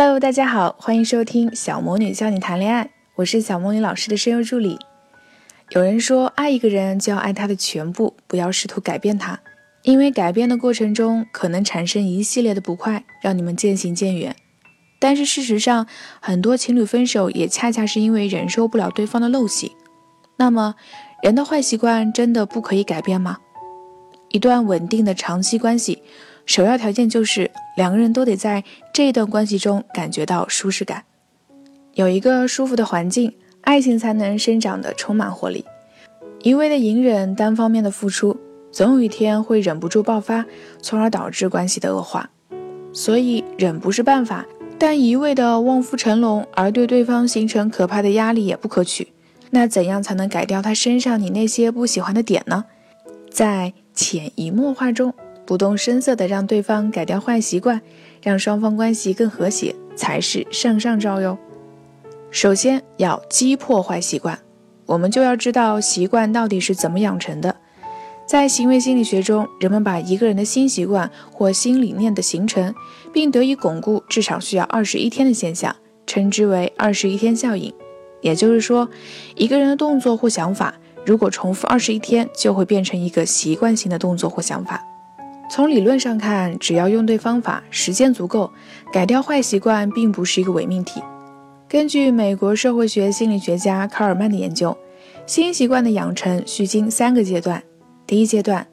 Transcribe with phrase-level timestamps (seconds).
[0.00, 4.78] Hello，大家好，欢迎收听小魔女教你谈恋爱，我是小魔女老师的声优助理。
[5.70, 9.40] 有人说，爱一个人就要爱他的全部，不要试图改变他，
[9.82, 14.36] 因为改变的过程中可能产生一系列的不快，让你们渐行渐远。
[15.00, 15.88] 但是事实上，
[16.20, 19.72] 很多情侣分手也恰恰是因为忍受不了对方的陋习。
[20.36, 20.76] 那么，
[21.24, 23.38] 人的坏习惯真的不可以改变吗？
[24.28, 26.04] 一段稳定的长期关系。
[26.48, 31.04] 首要条件就是两个人都得在这段关系中感觉到舒适感，
[31.92, 35.66] 有一个舒服的环境，爱情才能生长的充满活力。
[36.42, 38.34] 一味的隐忍，单方面的付出，
[38.72, 40.46] 总有一天会忍不住爆发，
[40.80, 42.30] 从而导致关系的恶化。
[42.94, 44.46] 所以忍不是办法，
[44.78, 49.12] 但一味的望夫成龙而对对方形成可怕的压力也不可取。
[49.50, 52.64] 那怎样才能改掉他身上你那些不喜欢的点呢？
[53.30, 55.12] 在潜移默化中。
[55.48, 57.80] 不动声色地让对方改掉坏习惯，
[58.22, 61.38] 让双方关系更和谐，才是上上招哟。
[62.30, 64.38] 首先要击破坏习惯，
[64.84, 67.56] 我们就要知道习惯到底是怎么养成的。
[68.26, 72.74] 在行为心理学中，人们把一个人的新习惯或新理念的形成，
[73.10, 75.74] 并得以巩固，至少需要二十一天的现象，
[76.06, 77.72] 称之为二十一天效应。
[78.20, 78.86] 也就是说，
[79.34, 80.74] 一个人的动作或想法，
[81.06, 84.84] 如果重复二十一天，就会变成一个习惯性的动作或想法。
[85.50, 88.52] 从理论上看，只要用对方法，时间足够，
[88.92, 91.02] 改掉坏习惯并不是一个伪命题。
[91.68, 94.76] 根据美国社会学心理学家卡尔曼的研究，
[95.26, 97.62] 新习惯的养成需经三个阶段。
[98.06, 98.66] 第一阶段，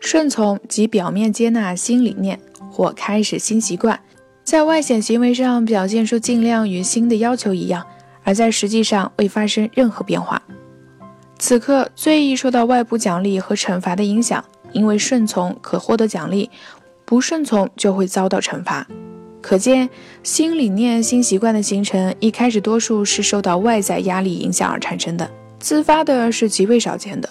[0.00, 2.38] 顺从及表面接纳新理念
[2.70, 3.98] 或开始新习惯，
[4.44, 7.86] 在外显行为上表现出尽量与新的要求一样，
[8.24, 10.42] 而在实际上未发生任何变化。
[11.38, 14.44] 此刻最易受到外部奖励和惩罚的影响。
[14.72, 16.50] 因为顺从可获得奖励，
[17.04, 18.86] 不顺从就会遭到惩罚。
[19.40, 19.88] 可见，
[20.22, 27.28] 新理念、新习惯的形成，一开始多数是受到外在压力影响而产生的，自发的是极为少见的。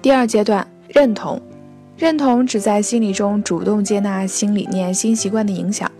[0.00, 1.40] 第二阶段，认同，
[1.96, 5.90] 认同只在心理中主动接纳新理念、新习惯的影响。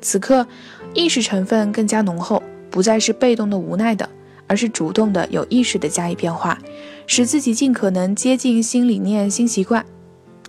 [0.00, 0.46] 此刻，
[0.94, 4.08] 意识成分更加浓厚，不再是被动的、无奈的。
[4.48, 6.56] 而是主动的、有意识的加以变化，
[7.06, 9.84] 使自己尽可能接近新理念、新习惯。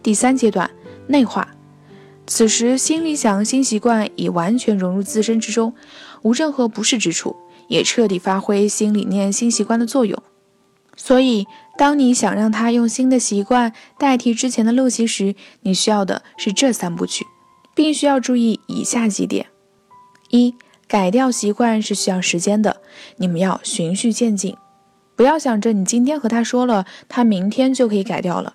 [0.01, 0.69] 第三阶段
[1.07, 1.47] 内化，
[2.25, 5.73] 此时新理想、新习惯已完全融入自身之中，
[6.22, 7.35] 无任何不适之处，
[7.68, 10.22] 也彻底发挥新理念、新习惯的作用。
[10.95, 11.45] 所以，
[11.78, 17.25] 当你想让他用新的习惯代替之前的陋习时，你需要的是这三部曲，
[17.75, 19.47] 并需要注意以下几点：
[20.29, 20.56] 一。
[20.89, 22.78] 改掉习惯是需要时间的，
[23.18, 24.56] 你们要循序渐进，
[25.17, 28.53] 不要想着你今天和他说了，他明天就可以改掉了。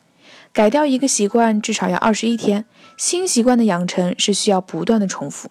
[0.52, 2.64] 改掉一个习惯至少要二十一天，
[2.96, 5.50] 新习惯的养成是需要不断的重复。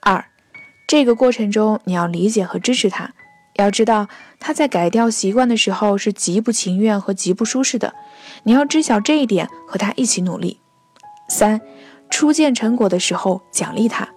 [0.00, 0.24] 二，
[0.88, 3.12] 这个过程中你要理解和支持他，
[3.54, 4.08] 要知道
[4.40, 7.94] 他在改掉习惯的时候是极不情愿和极不舒适的，
[8.42, 10.58] 你要知晓这一点，和他一起努力。
[11.28, 11.60] 三，
[12.08, 14.08] 初见成果的时候奖励他。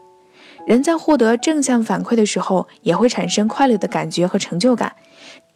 [0.65, 4.95] 人在获得正向反馈的时候，也会产生快乐的感觉和成就感，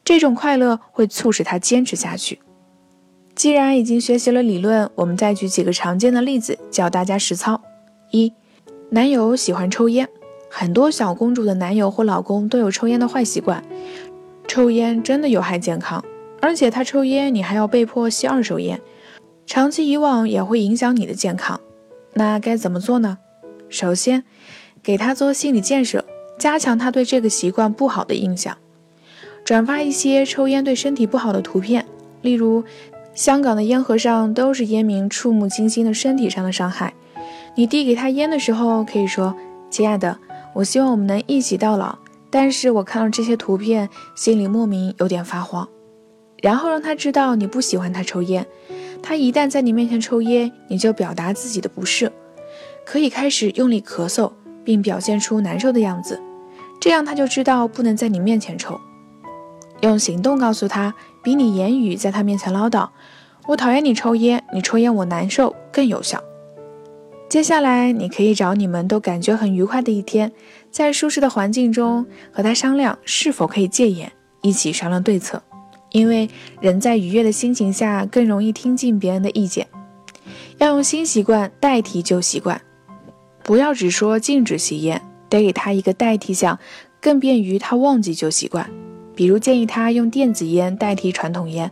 [0.07, 2.39] 这种快乐会促使他坚持下去。
[3.35, 7.61] 既然已经学习了理论，我们再举几个常见的例子教大家实操。
[8.11, 8.31] 一，
[8.89, 10.07] 男友喜欢抽烟，
[10.49, 13.61] 很多小公主的男友或老公都有抽烟的坏习惯，
[14.47, 16.01] 抽烟真的有害健康，
[16.41, 18.79] 而且他抽烟，你还要被迫吸二手烟，
[19.45, 21.59] 长期以往也会影响你的健康。
[22.13, 23.17] 那该怎么做呢？
[23.67, 24.23] 首先。
[24.81, 26.05] 给他做心理建设，
[26.39, 28.57] 加强他对这个习惯不好的印象。
[29.47, 31.85] 转发一些抽烟对身体不好的图片，
[32.21, 32.65] 例如
[33.15, 36.93] 香港的烟盒上都是烟民触目惊心的身体上的伤害。
[37.55, 39.33] 你递给他烟的时候，可以说
[39.71, 40.19] ：“亲爱的，
[40.53, 41.97] 我希望我们能一起到老，
[42.29, 43.87] 但是我看到这些图片，
[44.17, 45.65] 心里莫名有点发慌。”
[46.43, 48.45] 然后让他知道你不喜欢他抽烟。
[49.01, 52.11] 他一旦在你面前抽烟，你就表达自己的不适，
[52.83, 54.29] 可以开始用力咳嗽。
[54.65, 56.21] 并表现出难受的样子，
[56.81, 58.77] 这样他就知道不能在你面前抽。
[59.81, 60.93] 用行动告诉他，
[61.23, 62.89] 比你言语在他面前唠叨
[63.47, 66.23] “我讨厌你抽烟，你抽烟我难受”更有效。
[67.29, 70.31] 接下来，你可以找你们都感觉很愉快的一天，
[70.71, 75.43] 在舒适的环境中和他商量是否可以戒烟，一起商量对策。
[75.91, 76.29] 因为
[76.59, 79.67] 人在愉悦的心情下更容易听进别人的意见。
[80.57, 82.59] 要用新习惯代替旧习惯。
[83.43, 86.59] 不要只说禁止吸烟，得给他一个代替项，
[86.99, 88.69] 更便于他忘记旧习惯。
[89.17, 91.71] 比如建议他用电子烟代替传统烟，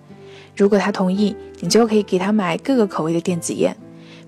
[0.58, 3.78] 如果他同意，你就可以给他买各个口味的电子烟，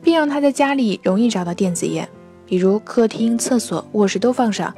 [0.04, 2.08] 并让他在家里容易找到电子烟。
[2.46, 4.72] 比如客厅、厕所、卧室都放上，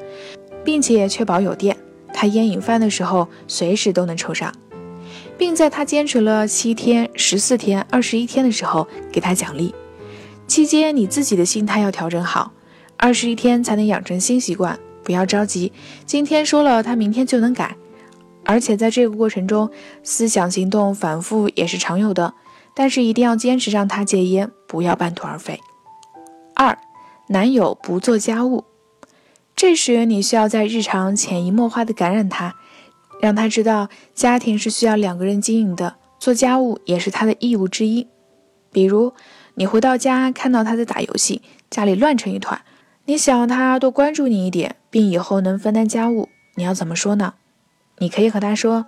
[0.64, 1.76] 并且确保有电。
[2.14, 4.54] 他烟瘾犯的时候，随时都能抽上，
[5.38, 9.76] 并在他坚持了七天、十四天、二十一天的时候给他奖励。
[10.48, 12.54] 期间你自己的心态要调整好，
[12.96, 14.80] 二十一天才能养成新习惯。
[15.04, 15.74] 不要着急，
[16.06, 17.76] 今天说了，他明天就能改。
[18.50, 19.70] 而且在这个过程中，
[20.02, 22.34] 思想行动反复也是常有的，
[22.74, 25.60] 但是一定要坚持让他戒烟，不要半途而废。
[26.56, 26.76] 二，
[27.28, 28.64] 男友不做家务。
[29.56, 32.56] 这时，你需要在日常潜移默化的感染他，
[33.22, 38.08] 让他知道家庭是需要两个人经营的，做家务也是他的义务之一。
[38.72, 39.14] 比如，
[39.54, 42.60] 你回到家看到他在打游戏，家里乱成一团，
[43.06, 47.36] 你想让他多关注你一点，并以后能分担家务，你要怎么说呢？
[48.00, 48.88] 你可以和他说：“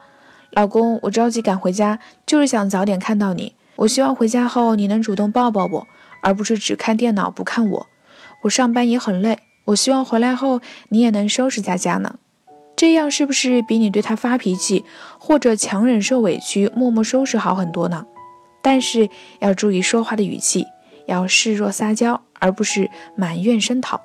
[0.51, 3.55] 老公，我着急赶回家，就是想早点看到你。
[3.75, 5.87] 我希望回家后你能主动抱抱我，
[6.21, 7.87] 而不是只看电脑不看我。
[8.43, 10.59] 我上班也很累。”我希望回来后
[10.89, 12.15] 你也能收拾家家呢，
[12.75, 14.83] 这样是不是比你对他发脾气
[15.19, 18.07] 或者强忍受委屈默默收拾好很多呢？
[18.63, 19.07] 但是
[19.39, 20.65] 要注意说话的语气，
[21.05, 24.01] 要示弱撒娇，而不是埋怨声讨。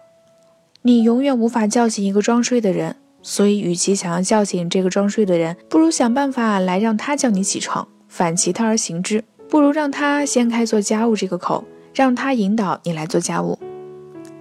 [0.83, 2.97] 你永远无法叫醒一个装睡的人，
[3.29, 9.25] 所以与其想要叫醒这个装睡的人，不如想办法来让他叫你起床，反其他而行之。
[9.49, 13.59] 不如让他先开做家务这个口，让他引导你来做家务。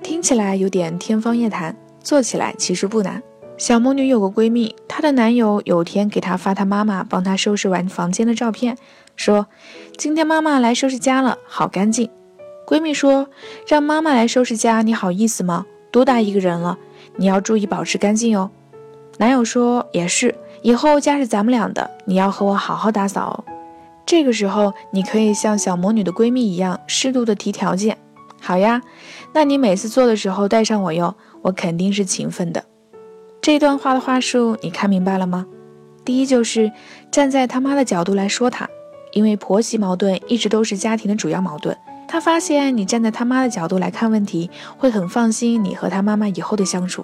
[0.03, 3.23] 听起来有点天方夜谭，做起来其实不难。
[3.57, 8.77] 小魔女有个闺蜜，她的男友有天给她发她妈妈帮她收拾完房间的照片，
[9.15, 9.47] 说
[9.97, 12.07] ：“今天妈妈来收拾家了，好干净。”
[12.67, 13.29] 闺蜜说
[13.67, 15.65] ：“让妈妈来收拾家，你好意思吗？
[15.89, 16.77] 多大一个人了，
[17.15, 18.51] 你要注意保持干净哦。”
[19.17, 23.44] 男友说：“也是，以后家是咱们俩的，你要和我好好打扫哦。”
[24.06, 27.97] 这个时候，你可以像小魔女的闺蜜一样，适度的提条件。
[28.41, 28.81] 好呀，
[29.33, 32.63] 那你每次做的时候带上我哟，我肯定是勤奋的。
[33.41, 35.45] 这段话的话术你看明白了吗？
[36.03, 36.71] 第一就是
[37.09, 38.69] 站在他妈的角度来说他，
[39.13, 41.75] 因为婆媳矛盾一直都是家庭的主要矛盾。
[42.07, 47.03] 他发现你站在他妈的角度来看问题，会很放心你和他妈妈以后的相处，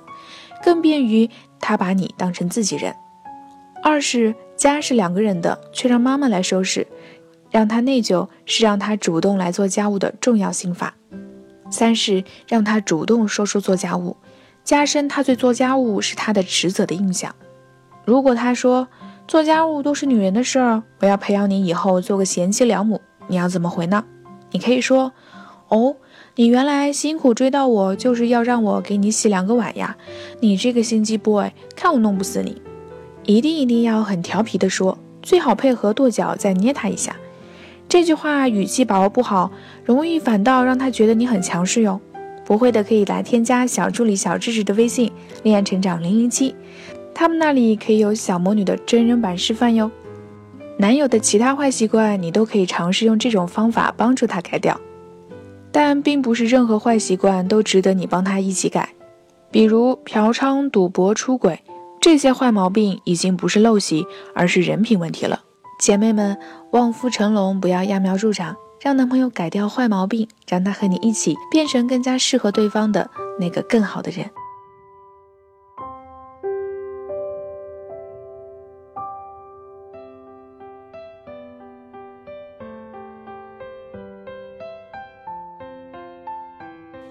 [0.64, 1.30] 更便于
[1.60, 2.96] 他把你当成自己人。
[3.84, 6.86] 二是家是两个人的，却让妈妈来收拾，
[7.50, 10.94] 让他内疚是让他主动来做家务的重要心法。
[11.70, 14.18] 三是让他主动说出做家务，
[14.64, 17.34] 加深他对做家务是他的职责的印象。
[18.06, 18.88] 如果他说
[19.28, 24.04] 做家务都是女人的事儿，我要培养你以后做个贤妻良母，你要怎么回呢？
[24.52, 25.14] 你可以说：
[25.70, 25.96] 哦，
[26.36, 29.98] 你原来辛苦追到我，就是要让我给你洗两个碗呀？
[30.40, 32.62] 你这个心机 boy，看我弄不死你！
[33.26, 37.18] 一定一定要很调皮的说，最好配合跺脚再捏他一下。
[37.90, 39.52] 这句话语气把握不好，
[39.84, 42.00] 容易反倒让他觉得你很强势哟。
[42.46, 45.12] 不会的可以来添加小助理小智智的微信
[45.44, 46.56] “恋爱成长零零七”，
[47.14, 49.92] 他们那里可以有小魔女的真人版示范哟。
[50.78, 54.80] 男友的其他坏习惯，你都可以尝试用这种方法帮助他改掉。
[55.72, 58.90] 但并不是任何坏习惯都值得你帮他一起改，
[59.50, 61.60] 比如嫖娼、赌博、出轨
[62.00, 65.42] 这些坏毛病，已经不是陋习，而是人品问题了。
[65.80, 66.38] 姐妹们，
[66.72, 73.10] 望夫成龙，不要揠苗助长，让男朋友改掉坏毛病，让他和你一起变成更加适合对方的
[73.40, 74.30] 那个更好的人。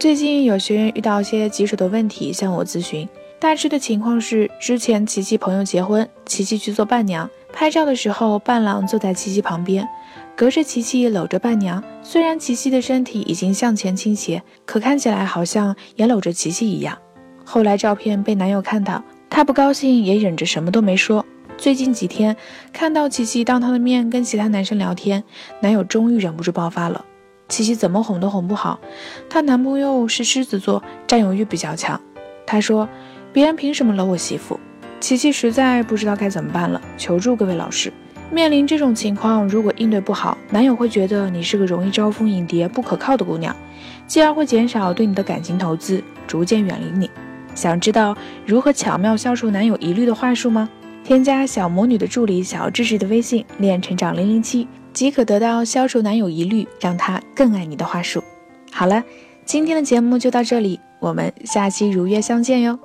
[0.01, 3.07] 最近有学员遇到一些棘手的问题，向我咨询。
[3.39, 7.29] 大致的情况是，之前琪琪朋友结婚，琪琪去做伴娘。
[7.53, 9.87] 拍照的时候，伴郎坐在琪琪旁边，
[10.35, 11.85] 隔着琪琪搂着伴娘。
[12.03, 16.97] 虽然琪琪的身体已经向前倾斜，可看起来好像也搂着琪琪一样。
[17.45, 21.23] 后来照片被男友看到，他不高兴，也忍着什么都没说。
[21.59, 22.35] 最近几天
[22.73, 25.23] 看到琪琪当他的面跟其他男生聊天，
[25.61, 27.05] 男友终于忍不住爆发了。
[27.51, 28.81] 琪琪怎么哄都哄不好，
[29.29, 32.01] 她男朋友是狮子座，占有欲比较强。
[32.47, 32.89] 他说
[33.35, 34.59] ：“别人凭什么搂我媳妇？”
[35.01, 37.93] 琪琪实在不知道该怎么办了，求助各位老师。
[38.31, 43.55] 面临这种情况，如果应对不好，男友会觉得你是个容易招蜂引蝶、不可靠的姑娘，
[44.07, 47.11] 继而会减少对你的感情投资，逐渐远离你。
[47.55, 48.17] 想知道
[48.47, 50.69] 如何巧妙消除男友疑虑的话术吗？
[51.03, 54.69] 添加小魔女的助理小智智的微信“恋成长零零七”，
[55.01, 58.23] 即可得到消除男友疑虑、让他更爱你的话术。
[58.71, 59.03] 好了，
[59.47, 62.79] 今天的节目就到这里，我们下期如约相见哟。